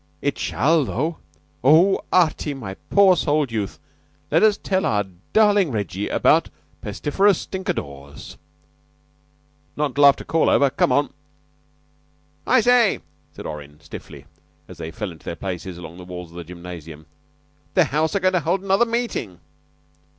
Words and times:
It 0.19 0.39
shall, 0.39 0.83
though. 0.83 1.19
Oh, 1.63 2.01
Artie, 2.11 2.55
my 2.55 2.73
pure 2.89 3.15
souled 3.15 3.51
youth, 3.51 3.77
let 4.31 4.41
us 4.41 4.57
tell 4.57 4.83
our 4.83 5.03
darling 5.31 5.69
Reggie 5.69 6.07
about 6.09 6.49
Pestiferous 6.81 7.45
Stinkadores." 7.45 8.35
"Not 9.75 9.91
until 9.91 10.07
after 10.07 10.23
call 10.23 10.49
over. 10.49 10.71
Come 10.71 10.91
on!" 10.91 11.13
"I 12.47 12.61
say," 12.61 13.01
said 13.33 13.45
Orrin, 13.45 13.79
stiffly, 13.79 14.25
as 14.67 14.79
they 14.79 14.89
fell 14.89 15.11
into 15.11 15.25
their 15.25 15.35
places 15.35 15.77
along 15.77 15.97
the 15.97 16.03
walls 16.03 16.31
of 16.31 16.37
the 16.37 16.43
gymnasium. 16.45 17.05
"The 17.75 17.83
house 17.83 18.15
are 18.15 18.19
goin' 18.19 18.33
to 18.33 18.39
hold 18.39 18.63
another 18.63 18.85
meeting." 18.87 19.39